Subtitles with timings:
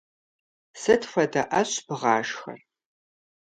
[0.81, 2.59] Сыт хуэдэ ӏэщ бгъашхэр?